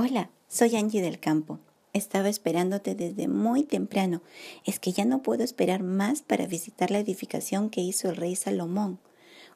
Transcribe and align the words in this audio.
Hola, 0.00 0.30
soy 0.46 0.76
Angie 0.76 1.02
del 1.02 1.18
Campo. 1.18 1.58
Estaba 1.92 2.28
esperándote 2.28 2.94
desde 2.94 3.26
muy 3.26 3.64
temprano. 3.64 4.22
Es 4.64 4.78
que 4.78 4.92
ya 4.92 5.04
no 5.04 5.22
puedo 5.22 5.42
esperar 5.42 5.82
más 5.82 6.22
para 6.22 6.46
visitar 6.46 6.92
la 6.92 7.00
edificación 7.00 7.68
que 7.68 7.80
hizo 7.80 8.08
el 8.08 8.14
rey 8.14 8.36
Salomón. 8.36 9.00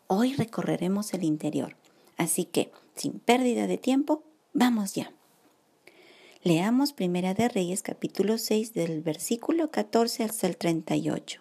Hoy 0.08 0.34
recorreremos 0.34 1.14
el 1.14 1.22
interior. 1.22 1.76
Así 2.16 2.44
que, 2.44 2.72
sin 2.96 3.20
pérdida 3.20 3.68
de 3.68 3.78
tiempo, 3.78 4.24
vamos 4.52 4.94
ya. 4.94 5.12
Leamos 6.42 6.92
Primera 6.92 7.34
de 7.34 7.48
Reyes 7.48 7.84
capítulo 7.84 8.36
6 8.36 8.74
del 8.74 9.00
versículo 9.00 9.70
14 9.70 10.24
hasta 10.24 10.48
el 10.48 10.56
38. 10.56 11.40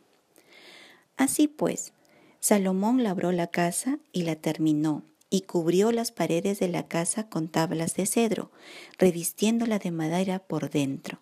Así 1.18 1.48
pues, 1.48 1.94
Salomón 2.40 3.02
labró 3.02 3.31
la 3.31 3.48
casa 3.48 3.98
y 4.12 4.26
la 4.26 4.36
terminó 4.36 5.02
y 5.34 5.41
cubrió 5.41 5.91
las 5.94 6.12
paredes 6.12 6.59
de 6.59 6.67
la 6.67 6.88
casa 6.88 7.30
con 7.30 7.48
tablas 7.48 7.95
de 7.95 8.05
cedro, 8.05 8.52
revistiéndola 8.99 9.80
de 9.80 9.89
madera 9.89 10.39
por 10.39 10.70
dentro, 10.70 11.22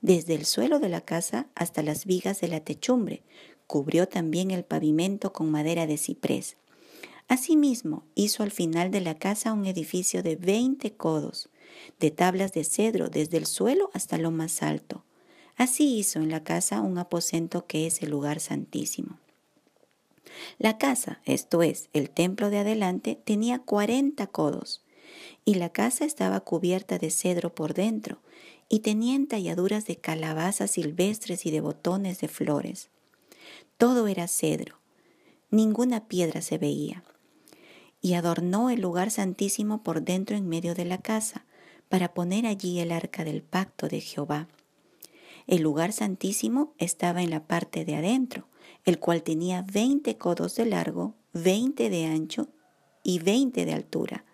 desde 0.00 0.36
el 0.36 0.46
suelo 0.46 0.78
de 0.78 0.88
la 0.88 1.00
casa 1.00 1.48
hasta 1.56 1.82
las 1.82 2.06
vigas 2.06 2.40
de 2.40 2.48
la 2.48 2.60
techumbre. 2.60 3.24
Cubrió 3.66 4.06
también 4.06 4.52
el 4.52 4.64
pavimento 4.64 5.32
con 5.32 5.50
madera 5.50 5.88
de 5.88 5.98
ciprés. 5.98 6.56
Asimismo, 7.26 8.04
hizo 8.14 8.44
al 8.44 8.52
final 8.52 8.92
de 8.92 9.00
la 9.00 9.18
casa 9.18 9.52
un 9.52 9.66
edificio 9.66 10.22
de 10.22 10.36
veinte 10.36 10.94
codos, 10.94 11.50
de 11.98 12.12
tablas 12.12 12.52
de 12.52 12.62
cedro 12.62 13.10
desde 13.10 13.38
el 13.38 13.46
suelo 13.46 13.90
hasta 13.92 14.18
lo 14.18 14.30
más 14.30 14.62
alto. 14.62 15.04
Así 15.56 15.98
hizo 15.98 16.20
en 16.20 16.30
la 16.30 16.44
casa 16.44 16.80
un 16.80 16.96
aposento 16.96 17.66
que 17.66 17.88
es 17.88 18.02
el 18.02 18.10
lugar 18.10 18.38
santísimo. 18.38 19.18
La 20.58 20.78
casa, 20.78 21.20
esto 21.24 21.62
es, 21.62 21.88
el 21.92 22.10
templo 22.10 22.50
de 22.50 22.58
adelante, 22.58 23.20
tenía 23.24 23.58
cuarenta 23.58 24.26
codos, 24.26 24.84
y 25.44 25.54
la 25.54 25.70
casa 25.70 26.04
estaba 26.04 26.40
cubierta 26.40 26.98
de 26.98 27.10
cedro 27.10 27.54
por 27.54 27.74
dentro, 27.74 28.18
y 28.68 28.80
tenía 28.80 29.14
entalladuras 29.14 29.86
de 29.86 29.96
calabazas 29.96 30.72
silvestres 30.72 31.46
y 31.46 31.50
de 31.50 31.60
botones 31.60 32.20
de 32.20 32.28
flores. 32.28 32.90
Todo 33.78 34.08
era 34.08 34.28
cedro, 34.28 34.78
ninguna 35.50 36.06
piedra 36.08 36.42
se 36.42 36.58
veía. 36.58 37.02
Y 38.00 38.14
adornó 38.14 38.70
el 38.70 38.80
lugar 38.80 39.10
santísimo 39.10 39.82
por 39.82 40.02
dentro 40.02 40.36
en 40.36 40.48
medio 40.48 40.74
de 40.74 40.84
la 40.84 40.98
casa, 40.98 41.46
para 41.88 42.12
poner 42.12 42.46
allí 42.46 42.80
el 42.80 42.92
arca 42.92 43.24
del 43.24 43.42
pacto 43.42 43.88
de 43.88 44.00
Jehová. 44.00 44.48
El 45.46 45.62
lugar 45.62 45.92
santísimo 45.92 46.74
estaba 46.76 47.22
en 47.22 47.30
la 47.30 47.46
parte 47.46 47.86
de 47.86 47.96
adentro, 47.96 48.46
el 48.84 48.98
cual 48.98 49.22
tenía 49.22 49.62
veinte 49.62 50.16
codos 50.16 50.56
de 50.56 50.66
largo, 50.66 51.14
veinte 51.32 51.90
de 51.90 52.06
ancho 52.06 52.48
y 53.02 53.18
veinte 53.18 53.64
de 53.64 53.74
altura, 53.74 54.24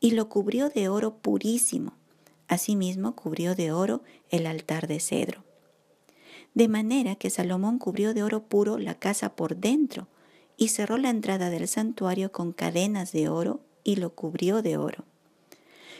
y 0.00 0.12
lo 0.12 0.28
cubrió 0.28 0.68
de 0.70 0.88
oro 0.88 1.18
purísimo. 1.18 1.94
Asimismo 2.48 3.14
cubrió 3.14 3.54
de 3.54 3.72
oro 3.72 4.02
el 4.28 4.46
altar 4.46 4.88
de 4.88 5.00
cedro. 5.00 5.44
De 6.54 6.66
manera 6.66 7.14
que 7.14 7.30
Salomón 7.30 7.78
cubrió 7.78 8.12
de 8.12 8.22
oro 8.22 8.44
puro 8.44 8.78
la 8.78 8.94
casa 8.94 9.36
por 9.36 9.56
dentro, 9.56 10.08
y 10.56 10.68
cerró 10.68 10.98
la 10.98 11.10
entrada 11.10 11.48
del 11.48 11.68
santuario 11.68 12.32
con 12.32 12.52
cadenas 12.52 13.12
de 13.12 13.28
oro, 13.28 13.60
y 13.84 13.96
lo 13.96 14.14
cubrió 14.14 14.62
de 14.62 14.76
oro. 14.76 15.04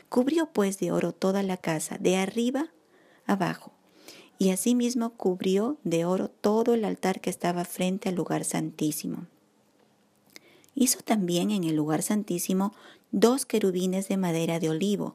Cubrió 0.09 0.53
pues 0.53 0.79
de 0.79 0.91
oro 0.91 1.13
toda 1.13 1.43
la 1.43 1.57
casa, 1.57 1.97
de 1.99 2.17
arriba 2.17 2.73
abajo, 3.27 3.73
y 4.41 4.53
asimismo 4.53 5.11
cubrió 5.11 5.77
de 5.85 6.07
oro 6.07 6.31
todo 6.31 6.73
el 6.73 6.87
altar 6.87 7.21
que 7.21 7.29
estaba 7.29 7.67
frente 7.67 8.09
al 8.09 8.15
lugar 8.15 8.47
santísimo. 8.47 9.27
Hizo 10.75 11.01
también 11.01 11.51
en 11.51 11.63
el 11.65 11.77
lugar 11.77 12.01
santísimo 12.01 12.73
dos 13.13 13.45
querubines 13.45 14.09
de 14.09 14.17
madera 14.17 14.59
de 14.59 14.71
olivo, 14.71 15.15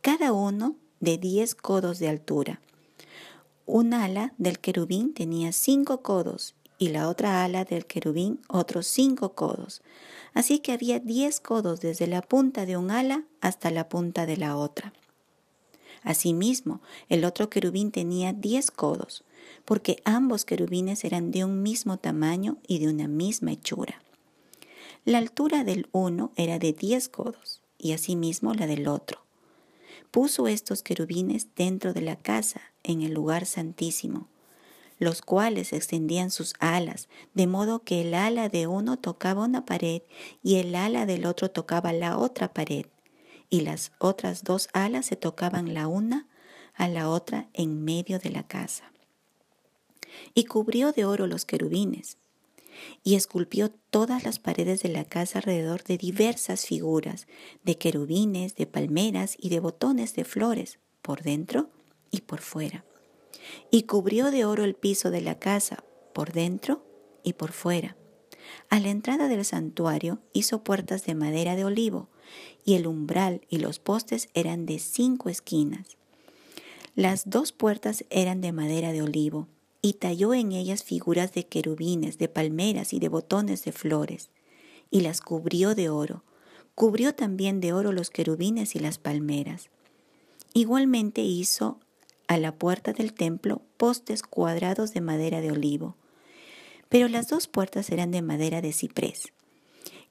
cada 0.00 0.32
uno 0.32 0.76
de 1.00 1.18
diez 1.18 1.54
codos 1.54 1.98
de 1.98 2.08
altura. 2.08 2.62
Un 3.66 3.92
ala 3.92 4.32
del 4.38 4.58
querubín 4.58 5.12
tenía 5.12 5.52
cinco 5.52 6.00
codos 6.00 6.54
y 6.78 6.88
la 6.88 7.10
otra 7.10 7.44
ala 7.44 7.66
del 7.66 7.84
querubín 7.84 8.40
otros 8.48 8.86
cinco 8.86 9.34
codos. 9.34 9.82
Así 10.32 10.60
que 10.60 10.72
había 10.72 11.00
diez 11.00 11.38
codos 11.38 11.82
desde 11.82 12.06
la 12.06 12.22
punta 12.22 12.64
de 12.64 12.78
un 12.78 12.90
ala 12.90 13.24
hasta 13.42 13.70
la 13.70 13.90
punta 13.90 14.24
de 14.24 14.38
la 14.38 14.56
otra. 14.56 14.94
Asimismo, 16.04 16.82
el 17.08 17.24
otro 17.24 17.48
querubín 17.48 17.90
tenía 17.90 18.34
diez 18.34 18.70
codos, 18.70 19.24
porque 19.64 20.02
ambos 20.04 20.44
querubines 20.44 21.02
eran 21.04 21.30
de 21.30 21.44
un 21.44 21.62
mismo 21.62 21.96
tamaño 21.96 22.58
y 22.68 22.78
de 22.78 22.88
una 22.88 23.08
misma 23.08 23.52
hechura. 23.52 24.02
La 25.06 25.18
altura 25.18 25.64
del 25.64 25.88
uno 25.92 26.30
era 26.36 26.58
de 26.58 26.74
diez 26.74 27.08
codos, 27.08 27.62
y 27.78 27.92
asimismo 27.92 28.52
la 28.52 28.66
del 28.66 28.86
otro. 28.86 29.20
Puso 30.10 30.46
estos 30.46 30.82
querubines 30.82 31.48
dentro 31.56 31.94
de 31.94 32.02
la 32.02 32.16
casa, 32.16 32.60
en 32.82 33.00
el 33.00 33.14
lugar 33.14 33.46
santísimo, 33.46 34.28
los 34.98 35.22
cuales 35.22 35.72
extendían 35.72 36.30
sus 36.30 36.52
alas, 36.58 37.08
de 37.32 37.46
modo 37.46 37.82
que 37.82 38.02
el 38.02 38.12
ala 38.12 38.50
de 38.50 38.66
uno 38.66 38.98
tocaba 38.98 39.44
una 39.44 39.64
pared 39.64 40.02
y 40.42 40.56
el 40.56 40.74
ala 40.74 41.06
del 41.06 41.24
otro 41.24 41.50
tocaba 41.50 41.92
la 41.94 42.18
otra 42.18 42.52
pared 42.52 42.86
y 43.50 43.60
las 43.60 43.92
otras 43.98 44.44
dos 44.44 44.68
alas 44.72 45.06
se 45.06 45.16
tocaban 45.16 45.74
la 45.74 45.88
una 45.88 46.28
a 46.74 46.88
la 46.88 47.08
otra 47.08 47.48
en 47.52 47.84
medio 47.84 48.18
de 48.18 48.30
la 48.30 48.46
casa. 48.46 48.92
Y 50.34 50.44
cubrió 50.44 50.92
de 50.92 51.04
oro 51.04 51.26
los 51.26 51.44
querubines, 51.44 52.18
y 53.02 53.14
esculpió 53.14 53.70
todas 53.70 54.24
las 54.24 54.38
paredes 54.38 54.82
de 54.82 54.88
la 54.88 55.04
casa 55.04 55.38
alrededor 55.38 55.84
de 55.84 55.98
diversas 55.98 56.66
figuras, 56.66 57.26
de 57.62 57.78
querubines, 57.78 58.56
de 58.56 58.66
palmeras 58.66 59.36
y 59.38 59.48
de 59.48 59.60
botones 59.60 60.14
de 60.14 60.24
flores, 60.24 60.78
por 61.02 61.22
dentro 61.22 61.70
y 62.10 62.22
por 62.22 62.40
fuera. 62.40 62.84
Y 63.70 63.84
cubrió 63.84 64.30
de 64.30 64.44
oro 64.44 64.64
el 64.64 64.74
piso 64.74 65.10
de 65.10 65.20
la 65.20 65.38
casa, 65.38 65.84
por 66.12 66.32
dentro 66.32 66.84
y 67.22 67.34
por 67.34 67.52
fuera. 67.52 67.96
A 68.70 68.80
la 68.80 68.90
entrada 68.90 69.28
del 69.28 69.44
santuario 69.44 70.20
hizo 70.32 70.64
puertas 70.64 71.04
de 71.04 71.14
madera 71.14 71.56
de 71.56 71.64
olivo, 71.64 72.08
y 72.64 72.74
el 72.74 72.86
umbral 72.86 73.42
y 73.48 73.58
los 73.58 73.78
postes 73.78 74.28
eran 74.34 74.66
de 74.66 74.78
cinco 74.78 75.28
esquinas. 75.28 75.96
Las 76.94 77.28
dos 77.28 77.52
puertas 77.52 78.04
eran 78.10 78.40
de 78.40 78.52
madera 78.52 78.92
de 78.92 79.02
olivo, 79.02 79.48
y 79.82 79.94
talló 79.94 80.32
en 80.32 80.52
ellas 80.52 80.82
figuras 80.82 81.34
de 81.34 81.46
querubines, 81.46 82.16
de 82.16 82.28
palmeras 82.28 82.94
y 82.94 83.00
de 83.00 83.08
botones 83.08 83.64
de 83.64 83.72
flores, 83.72 84.30
y 84.90 85.02
las 85.02 85.20
cubrió 85.20 85.74
de 85.74 85.90
oro. 85.90 86.24
Cubrió 86.74 87.14
también 87.14 87.60
de 87.60 87.72
oro 87.72 87.92
los 87.92 88.08
querubines 88.10 88.76
y 88.76 88.78
las 88.78 88.96
palmeras. 88.96 89.68
Igualmente 90.54 91.20
hizo 91.20 91.80
a 92.28 92.38
la 92.38 92.54
puerta 92.54 92.92
del 92.94 93.12
templo 93.12 93.60
postes 93.76 94.22
cuadrados 94.22 94.94
de 94.94 95.02
madera 95.02 95.40
de 95.42 95.52
olivo, 95.52 95.96
pero 96.88 97.08
las 97.08 97.28
dos 97.28 97.46
puertas 97.46 97.90
eran 97.90 98.10
de 98.10 98.22
madera 98.22 98.62
de 98.62 98.72
ciprés 98.72 99.34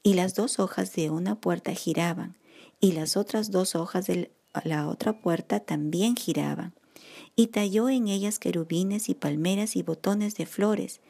y 0.04 0.12
las 0.12 0.34
dos 0.34 0.60
hojas 0.60 0.94
de 0.94 1.10
una 1.10 1.40
puerta 1.40 1.72
giraban, 1.72 2.36
y 2.78 2.92
las 2.92 3.16
otras 3.16 3.50
dos 3.50 3.74
hojas 3.74 4.06
de 4.06 4.30
la 4.62 4.86
otra 4.86 5.18
puerta 5.18 5.60
también 5.60 6.14
giraban. 6.14 6.74
Y 7.34 7.48
talló 7.48 7.88
en 7.88 8.06
ellas 8.06 8.38
querubines 8.38 9.08
y 9.08 9.14
palmeras 9.14 9.74
y 9.74 9.82
botones 9.82 10.36
de 10.36 10.46
flores, 10.46 11.00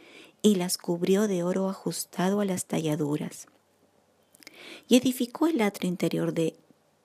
y 0.42 0.54
las 0.54 0.78
cubrió 0.78 1.26
de 1.26 1.42
oro 1.42 1.68
ajustado 1.68 2.40
a 2.40 2.44
las 2.44 2.66
talladuras. 2.66 3.48
Y 4.88 4.96
edificó 4.96 5.48
el 5.48 5.60
atrio 5.60 5.88
interior 5.88 6.32
de 6.32 6.56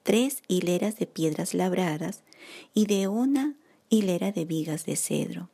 tres 0.03 0.43
hileras 0.47 0.97
de 0.97 1.07
piedras 1.07 1.55
labradas 1.55 2.21
y 2.73 2.85
de 2.85 3.07
una 3.07 3.55
hilera 3.89 4.31
de 4.31 4.45
vigas 4.45 4.85
de 4.85 4.95
cedro. 4.95 5.49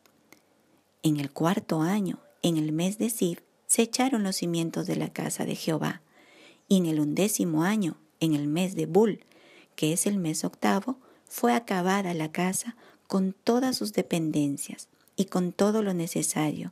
En 1.01 1.17
el 1.17 1.31
cuarto 1.31 1.81
año, 1.81 2.19
en 2.41 2.57
el 2.57 2.73
mes 2.73 2.97
de 2.97 3.09
Sid, 3.09 3.39
se 3.67 3.83
echaron 3.83 4.23
los 4.23 4.35
cimientos 4.35 4.85
de 4.85 4.97
la 4.97 5.09
casa 5.09 5.45
de 5.45 5.55
Jehová, 5.55 6.01
y 6.67 6.77
en 6.77 6.85
el 6.85 6.99
undécimo 6.99 7.63
año, 7.63 7.97
en 8.19 8.33
el 8.33 8.47
mes 8.47 8.75
de 8.75 8.85
Bul, 8.85 9.23
que 9.75 9.93
es 9.93 10.05
el 10.05 10.17
mes 10.17 10.43
octavo, 10.43 10.97
fue 11.27 11.53
acabada 11.53 12.13
la 12.13 12.31
casa 12.31 12.75
con 13.07 13.33
todas 13.43 13.77
sus 13.77 13.93
dependencias 13.93 14.87
y 15.15 15.25
con 15.25 15.51
todo 15.51 15.83
lo 15.83 15.93
necesario. 15.93 16.71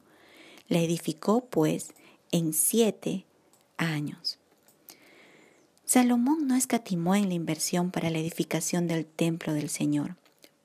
La 0.68 0.80
edificó, 0.80 1.46
pues, 1.46 1.94
en 2.32 2.54
siete 2.54 3.26
años. 3.78 4.40
Salomón 5.86 6.48
no 6.48 6.56
escatimó 6.56 7.16
en 7.16 7.28
la 7.28 7.36
inversión 7.36 7.92
para 7.92 8.10
la 8.10 8.20
edificación 8.20 8.88
del 8.88 9.06
templo 9.06 9.54
del 9.54 9.70
Señor. 9.70 10.16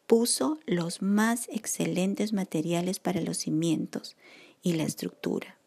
Puso 0.07 0.59
los 0.65 1.03
más 1.03 1.49
excelentes 1.53 2.33
materiales 2.33 2.99
para 2.99 3.21
los 3.21 3.37
cimientos 3.39 4.17
y 4.63 4.75
la 4.75 4.85
estructura. 4.85 5.59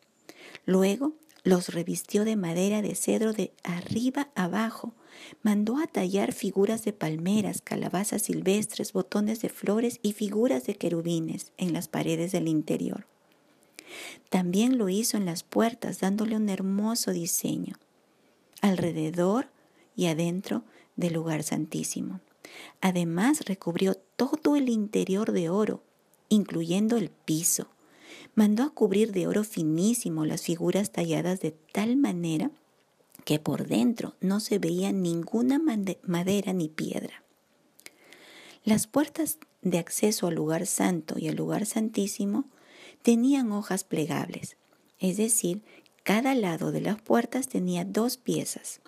Luego 0.65 1.13
los 1.43 1.73
revistió 1.73 2.25
de 2.25 2.35
madera 2.35 2.81
de 2.81 2.95
cedro 2.95 3.33
de 3.33 3.51
arriba 3.63 4.29
abajo. 4.35 4.93
Mandó 5.41 5.77
a 5.77 5.88
tallar 5.88 6.33
figuras 6.33 6.83
de 6.85 6.93
palmeras, 6.93 7.61
calabazas 7.61 8.23
silvestres, 8.23 8.93
botones 8.93 9.41
de 9.41 9.49
flores 9.49 9.99
y 10.01 10.13
figuras 10.13 10.65
de 10.65 10.75
querubines 10.75 11.51
en 11.57 11.73
las 11.73 11.88
paredes 11.88 12.31
del 12.31 12.47
interior. 12.47 13.05
También 14.29 14.77
lo 14.77 14.89
hizo 14.89 15.17
en 15.17 15.25
las 15.25 15.43
puertas, 15.43 15.99
dándole 15.99 16.35
un 16.35 16.49
hermoso 16.49 17.11
diseño, 17.11 17.75
alrededor 18.61 19.49
y 19.95 20.05
adentro 20.05 20.63
del 20.95 21.13
lugar 21.13 21.44
santísimo. 21.44 22.21
Además 22.79 23.41
recubrió 23.45 23.95
todo 24.15 24.55
el 24.55 24.69
interior 24.69 25.31
de 25.31 25.49
oro, 25.49 25.83
incluyendo 26.29 26.97
el 26.97 27.09
piso. 27.09 27.67
Mandó 28.35 28.63
a 28.63 28.69
cubrir 28.69 29.12
de 29.12 29.27
oro 29.27 29.44
finísimo 29.44 30.25
las 30.25 30.44
figuras 30.44 30.91
talladas 30.91 31.39
de 31.39 31.51
tal 31.51 31.97
manera 31.97 32.51
que 33.25 33.39
por 33.39 33.68
dentro 33.68 34.15
no 34.19 34.39
se 34.39 34.59
veía 34.59 34.91
ninguna 34.91 35.59
madera 36.03 36.53
ni 36.53 36.69
piedra. 36.69 37.23
Las 38.63 38.88
puertas 38.88 39.38
de 39.62 39.79
acceso 39.79 40.27
al 40.27 40.35
lugar 40.35 40.65
santo 40.65 41.15
y 41.18 41.27
al 41.27 41.35
lugar 41.35 41.65
santísimo 41.65 42.45
tenían 43.01 43.51
hojas 43.51 43.83
plegables, 43.83 44.57
es 45.00 45.18
decir, 45.18 45.62
cada 46.03 46.33
lado 46.35 46.71
de 46.71 46.81
las 46.81 47.01
puertas 47.01 47.47
tenía 47.47 47.85
dos 47.85 48.18
piezas 48.18 48.81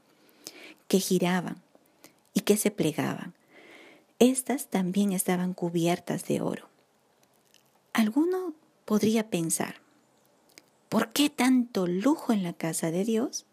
que 0.88 1.00
giraban 1.00 1.62
y 2.33 2.41
que 2.41 2.57
se 2.57 2.71
plegaban. 2.71 3.33
Estas 4.19 4.68
también 4.68 5.12
estaban 5.12 5.53
cubiertas 5.53 6.25
de 6.25 6.41
oro. 6.41 6.68
Alguno 7.94 8.53
podría 8.85 9.30
pensar, 9.30 9.75
¿por 10.89 11.12
qué 11.12 11.30
tanto 11.30 11.88
lujo 11.88 12.33
en 12.33 12.44
la 12.44 12.53
casa 12.53 12.91
de 12.91 13.03
Dios? 13.03 13.45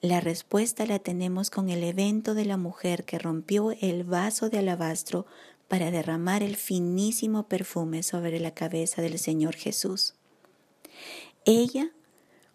La 0.00 0.20
respuesta 0.20 0.84
la 0.86 0.98
tenemos 0.98 1.50
con 1.50 1.70
el 1.70 1.82
evento 1.82 2.34
de 2.34 2.44
la 2.44 2.56
mujer 2.56 3.04
que 3.04 3.18
rompió 3.18 3.70
el 3.80 4.04
vaso 4.04 4.50
de 4.50 4.58
alabastro 4.58 5.26
para 5.68 5.90
derramar 5.90 6.42
el 6.42 6.56
finísimo 6.56 7.48
perfume 7.48 8.02
sobre 8.02 8.38
la 8.38 8.52
cabeza 8.52 9.00
del 9.00 9.18
Señor 9.18 9.54
Jesús. 9.54 10.14
Ella 11.44 11.90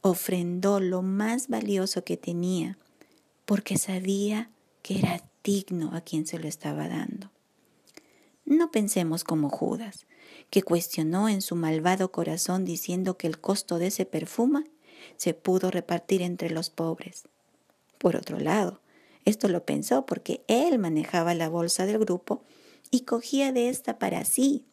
ofrendó 0.02 0.80
lo 0.80 1.02
más 1.02 1.48
valioso 1.48 2.04
que 2.04 2.18
tenía 2.18 2.78
porque 3.46 3.78
sabía 3.78 4.50
que 4.84 5.00
era 5.00 5.24
digno 5.44 5.96
a 5.96 6.02
quien 6.02 6.28
se 6.28 6.40
lo 6.40 6.48
estaba 6.48 6.88
dando. 6.88 7.32
No 8.50 8.72
pensemos 8.72 9.24
como 9.24 9.48
Judas, 9.52 10.08
que 10.50 10.64
cuestionó 10.64 11.30
en 11.30 11.44
su 11.44 11.56
malvado 11.56 12.12
corazón 12.12 12.66
diciendo 12.66 13.16
que 13.16 13.28
el 13.28 13.40
costo 13.40 13.78
de 13.78 13.88
ese 13.88 14.08
perfume 14.08 14.64
se 15.18 15.36
pudo 15.36 15.70
repartir 15.70 16.24
entre 16.24 16.50
los 16.50 16.72
pobres. 16.72 17.28
Por 18.00 18.16
otro 18.16 18.40
lado, 18.40 18.82
esto 19.24 19.50
lo 19.50 19.66
pensó 19.66 20.08
porque 20.08 20.44
él 20.48 20.80
manejaba 20.80 21.36
la 21.36 21.48
bolsa 21.48 21.86
del 21.86 22.00
grupo 22.00 22.44
y 22.90 23.02
cogía 23.02 23.52
de 23.52 23.70
esta 23.70 24.00
para 24.00 24.26
sí. 24.26 24.66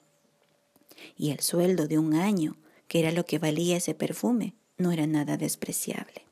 Y 1.14 1.30
el 1.30 1.40
sueldo 1.40 1.86
de 1.86 1.98
un 1.98 2.14
año, 2.14 2.56
que 2.88 3.00
era 3.00 3.12
lo 3.12 3.26
que 3.26 3.38
valía 3.38 3.76
ese 3.76 3.92
perfume, 3.92 4.54
no 4.78 4.90
era 4.90 5.06
nada 5.06 5.36
despreciable. 5.36 6.24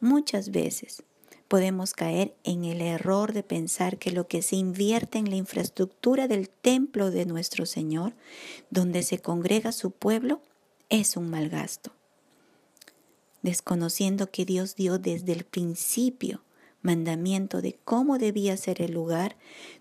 Muchas 0.00 0.50
veces 0.50 1.04
podemos 1.48 1.92
caer 1.92 2.34
en 2.44 2.64
el 2.64 2.80
error 2.80 3.32
de 3.32 3.42
pensar 3.42 3.98
que 3.98 4.10
lo 4.10 4.26
que 4.26 4.42
se 4.42 4.56
invierte 4.56 5.18
en 5.18 5.30
la 5.30 5.36
infraestructura 5.36 6.28
del 6.28 6.48
templo 6.48 7.10
de 7.10 7.26
nuestro 7.26 7.66
Señor, 7.66 8.14
donde 8.70 9.02
se 9.02 9.18
congrega 9.18 9.72
su 9.72 9.90
pueblo, 9.90 10.40
es 10.88 11.16
un 11.16 11.30
mal 11.30 11.48
gasto. 11.48 11.92
Desconociendo 13.42 14.30
que 14.30 14.44
Dios 14.44 14.74
dio 14.74 14.98
desde 14.98 15.32
el 15.32 15.44
principio 15.44 16.42
mandamiento 16.82 17.62
de 17.62 17.78
cómo 17.84 18.18
debía 18.18 18.56
ser 18.56 18.80
el 18.80 18.92
lugar 18.92 19.36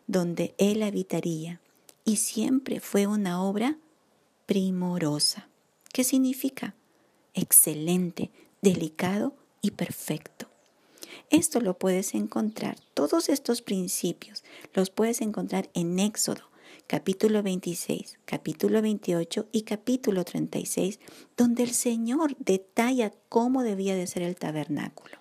donde 0.08 0.56
Él 0.58 0.84
habitaría, 0.84 1.62
y 2.04 2.18
siempre 2.18 2.80
fue 2.80 3.08
una 3.08 3.42
obra 3.44 3.78
primorosa. 4.46 5.50
¿Qué 5.92 6.04
significa? 6.04 6.76
Excelente, 7.34 8.32
delicado 8.62 9.36
y 9.62 9.72
perfecto. 9.72 10.48
Esto 11.30 11.60
lo 11.62 11.78
puedes 11.78 12.14
encontrar, 12.16 12.78
todos 12.94 13.30
estos 13.30 13.62
principios 13.62 14.44
los 14.74 14.90
puedes 14.90 15.22
encontrar 15.22 15.70
en 15.74 16.00
Éxodo, 16.00 16.50
capítulo 16.88 17.42
26, 17.42 18.20
capítulo 18.26 18.82
28 18.82 19.48
y 19.52 19.64
capítulo 19.64 20.24
36, 20.24 21.00
donde 21.36 21.64
el 21.64 21.72
Señor 21.72 22.36
detalla 22.40 23.12
cómo 23.30 23.64
debía 23.64 23.96
de 23.96 24.08
ser 24.08 24.24
el 24.24 24.36
tabernáculo. 24.36 25.18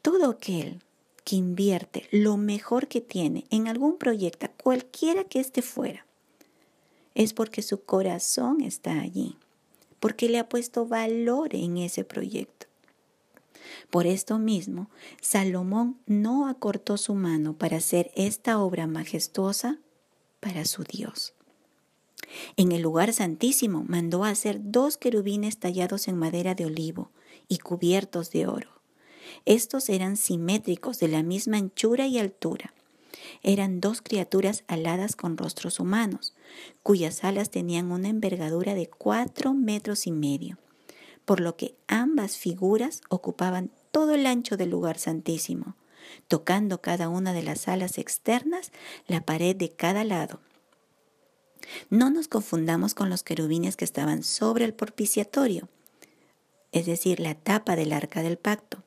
Todo 0.00 0.30
aquel 0.30 0.82
que 1.24 1.36
invierte 1.36 2.08
lo 2.10 2.36
mejor 2.36 2.88
que 2.88 3.00
tiene 3.00 3.44
en 3.50 3.68
algún 3.68 3.98
proyecto, 3.98 4.48
cualquiera 4.62 5.24
que 5.24 5.40
éste 5.40 5.62
fuera, 5.62 6.06
es 7.14 7.32
porque 7.32 7.62
su 7.62 7.84
corazón 7.84 8.62
está 8.62 9.00
allí, 9.00 9.36
porque 10.00 10.28
le 10.28 10.38
ha 10.38 10.48
puesto 10.48 10.86
valor 10.86 11.54
en 11.54 11.78
ese 11.78 12.04
proyecto. 12.04 12.66
Por 13.90 14.06
esto 14.06 14.38
mismo, 14.38 14.90
Salomón 15.20 15.98
no 16.06 16.48
acortó 16.48 16.96
su 16.96 17.14
mano 17.14 17.56
para 17.56 17.78
hacer 17.78 18.10
esta 18.14 18.58
obra 18.58 18.86
majestuosa 18.86 19.78
para 20.40 20.64
su 20.64 20.84
Dios. 20.84 21.34
En 22.56 22.72
el 22.72 22.82
lugar 22.82 23.12
santísimo 23.12 23.84
mandó 23.86 24.24
hacer 24.24 24.60
dos 24.62 24.96
querubines 24.96 25.58
tallados 25.58 26.08
en 26.08 26.16
madera 26.16 26.54
de 26.54 26.66
olivo 26.66 27.10
y 27.48 27.58
cubiertos 27.58 28.30
de 28.30 28.46
oro. 28.46 28.70
Estos 29.44 29.88
eran 29.88 30.16
simétricos 30.16 30.98
de 30.98 31.08
la 31.08 31.22
misma 31.22 31.58
anchura 31.58 32.06
y 32.06 32.18
altura. 32.18 32.72
Eran 33.42 33.80
dos 33.80 34.02
criaturas 34.02 34.64
aladas 34.66 35.16
con 35.16 35.36
rostros 35.36 35.80
humanos, 35.80 36.34
cuyas 36.82 37.24
alas 37.24 37.50
tenían 37.50 37.92
una 37.92 38.08
envergadura 38.08 38.74
de 38.74 38.88
cuatro 38.88 39.54
metros 39.54 40.06
y 40.06 40.12
medio 40.12 40.58
por 41.24 41.40
lo 41.40 41.56
que 41.56 41.76
ambas 41.86 42.36
figuras 42.36 43.02
ocupaban 43.08 43.70
todo 43.90 44.14
el 44.14 44.26
ancho 44.26 44.56
del 44.56 44.70
lugar 44.70 44.98
santísimo, 44.98 45.76
tocando 46.28 46.80
cada 46.80 47.08
una 47.08 47.32
de 47.32 47.42
las 47.42 47.68
alas 47.68 47.98
externas 47.98 48.72
la 49.06 49.20
pared 49.24 49.54
de 49.54 49.70
cada 49.70 50.04
lado. 50.04 50.40
No 51.90 52.10
nos 52.10 52.28
confundamos 52.28 52.94
con 52.94 53.08
los 53.08 53.22
querubines 53.22 53.76
que 53.76 53.84
estaban 53.84 54.22
sobre 54.22 54.64
el 54.64 54.74
propiciatorio, 54.74 55.68
es 56.72 56.86
decir, 56.86 57.20
la 57.20 57.34
tapa 57.34 57.76
del 57.76 57.92
arca 57.92 58.22
del 58.22 58.38
pacto. 58.38 58.82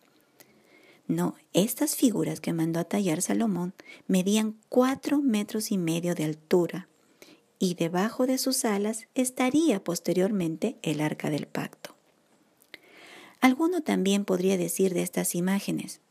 No, 1.08 1.36
estas 1.54 1.96
figuras 1.96 2.40
que 2.40 2.52
mandó 2.52 2.80
a 2.80 2.86
tallar 2.86 3.22
Salomón 3.22 3.74
medían 4.08 4.58
cuatro 4.70 5.22
metros 5.22 5.72
y 5.72 5.78
medio 5.78 6.16
de 6.16 6.26
altura, 6.26 6.88
y 7.60 7.76
debajo 7.76 8.26
de 8.28 8.38
sus 8.38 8.66
alas 8.66 9.08
estaría 9.14 9.84
posteriormente 9.84 10.78
el 10.82 11.02
arca 11.02 11.30
del 11.30 11.48
pacto. 11.48 11.95
Alguno 13.46 13.82
también 13.82 14.26
podría 14.26 14.58
decir 14.58 14.96
de 14.96 15.04
estas 15.04 15.36
imágenes, 15.36 16.02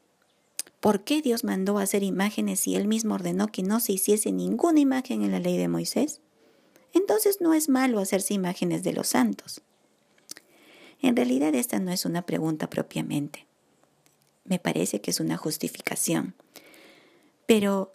¿por 0.79 1.03
qué 1.03 1.21
Dios 1.21 1.43
mandó 1.43 1.79
hacer 1.79 2.05
imágenes 2.05 2.61
si 2.61 2.77
Él 2.77 2.87
mismo 2.87 3.17
ordenó 3.17 3.49
que 3.49 3.65
no 3.65 3.81
se 3.81 3.93
hiciese 3.93 4.31
ninguna 4.31 4.79
imagen 4.79 5.25
en 5.25 5.33
la 5.33 5.41
ley 5.41 5.57
de 5.57 5.67
Moisés? 5.67 6.21
Entonces 6.93 7.41
no 7.41 7.53
es 7.53 7.69
malo 7.69 7.99
hacerse 7.99 8.35
imágenes 8.35 8.85
de 8.85 8.93
los 8.93 9.09
santos. 9.09 9.63
En 11.03 11.17
realidad 11.17 11.57
esta 11.57 11.81
no 11.81 11.91
es 11.91 12.05
una 12.05 12.23
pregunta 12.23 12.71
propiamente. 12.71 13.49
Me 14.45 14.61
parece 14.61 15.01
que 15.01 15.11
es 15.11 15.19
una 15.19 15.37
justificación. 15.37 16.37
Pero 17.47 17.95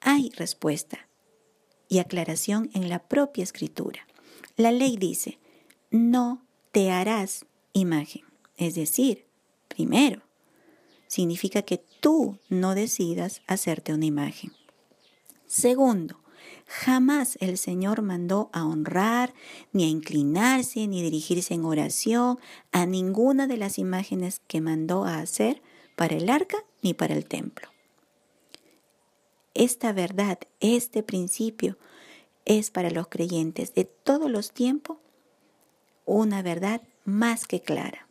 hay 0.00 0.30
respuesta 0.36 1.08
y 1.88 1.98
aclaración 1.98 2.70
en 2.72 2.88
la 2.88 3.00
propia 3.00 3.42
escritura. 3.42 4.06
La 4.56 4.70
ley 4.70 4.96
dice, 4.96 5.40
no 5.90 6.40
te 6.70 6.92
harás 6.92 7.46
imagen. 7.72 8.25
Es 8.56 8.74
decir, 8.74 9.26
primero, 9.68 10.22
significa 11.06 11.62
que 11.62 11.82
tú 12.00 12.38
no 12.48 12.74
decidas 12.74 13.42
hacerte 13.46 13.92
una 13.92 14.06
imagen. 14.06 14.52
Segundo, 15.46 16.20
jamás 16.66 17.36
el 17.40 17.58
Señor 17.58 18.02
mandó 18.02 18.50
a 18.52 18.64
honrar, 18.64 19.34
ni 19.72 19.84
a 19.84 19.88
inclinarse, 19.88 20.86
ni 20.86 21.02
dirigirse 21.02 21.54
en 21.54 21.64
oración 21.64 22.38
a 22.72 22.86
ninguna 22.86 23.46
de 23.46 23.56
las 23.56 23.78
imágenes 23.78 24.40
que 24.46 24.60
mandó 24.60 25.04
a 25.04 25.18
hacer 25.18 25.62
para 25.94 26.16
el 26.16 26.28
arca 26.28 26.58
ni 26.82 26.94
para 26.94 27.14
el 27.14 27.26
templo. 27.26 27.68
Esta 29.54 29.92
verdad, 29.92 30.38
este 30.60 31.02
principio, 31.02 31.78
es 32.44 32.70
para 32.70 32.90
los 32.90 33.08
creyentes 33.08 33.74
de 33.74 33.84
todos 33.84 34.30
los 34.30 34.52
tiempos 34.52 34.98
una 36.04 36.42
verdad 36.42 36.82
más 37.04 37.46
que 37.46 37.60
clara 37.60 38.05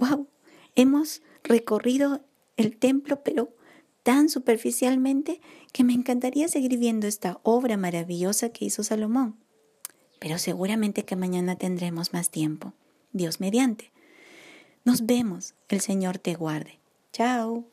wow, 0.00 0.26
hemos 0.74 1.22
recorrido 1.44 2.24
el 2.56 2.76
templo, 2.76 3.22
pero 3.22 3.54
tan 4.02 4.28
superficialmente 4.28 5.40
que 5.72 5.84
me 5.84 5.92
encantaría 5.92 6.48
seguir 6.48 6.76
viendo 6.78 7.06
esta 7.06 7.38
obra 7.42 7.76
maravillosa 7.76 8.48
que 8.48 8.64
hizo 8.64 8.82
Salomón. 8.82 9.36
Pero 10.18 10.38
seguramente 10.38 11.04
que 11.04 11.16
mañana 11.16 11.56
tendremos 11.56 12.12
más 12.12 12.30
tiempo. 12.30 12.74
Dios 13.12 13.40
mediante. 13.40 13.92
Nos 14.84 15.06
vemos. 15.06 15.54
El 15.68 15.80
Señor 15.80 16.18
te 16.18 16.34
guarde. 16.34 16.80
Chao. 17.12 17.66